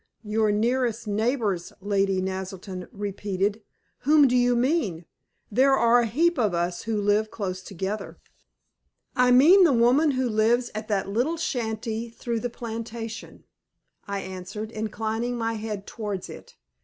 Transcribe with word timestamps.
"Your 0.23 0.51
nearest 0.51 1.05
neighbors!" 1.05 1.71
Lady 1.79 2.21
Naselton 2.21 2.87
repeated. 2.91 3.61
"Whom 3.99 4.27
do 4.27 4.35
you 4.35 4.55
mean? 4.55 5.05
There 5.51 5.73
are 5.77 5.99
a 5.99 6.07
heap 6.07 6.39
of 6.39 6.55
us 6.55 6.85
who 6.89 6.99
live 6.99 7.29
close 7.29 7.61
together." 7.61 8.17
"I 9.15 9.29
mean 9.29 9.63
the 9.63 9.71
woman 9.71 10.09
who 10.17 10.27
lives 10.27 10.71
at 10.73 10.87
that 10.87 11.07
little 11.07 11.37
shanty 11.37 12.09
through 12.09 12.39
the 12.39 12.49
plantation," 12.49 13.43
I 14.07 14.21
answered, 14.21 14.71
inclining 14.71 15.37
my 15.37 15.53
head 15.53 15.85
towards 15.85 16.29
it. 16.29 16.55